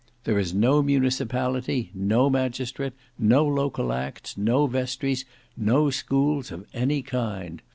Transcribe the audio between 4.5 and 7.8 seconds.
vestries, no schools of any kind.